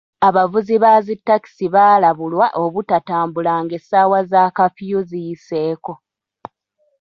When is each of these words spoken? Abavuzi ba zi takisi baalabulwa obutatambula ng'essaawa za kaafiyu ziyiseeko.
Abavuzi 0.27 0.75
ba 0.83 0.93
zi 1.05 1.15
takisi 1.27 1.65
baalabulwa 1.75 2.45
obutatambula 2.63 3.53
ng'essaawa 3.63 4.19
za 4.31 4.41
kaafiyu 4.55 4.99
ziyiseeko. 5.09 5.93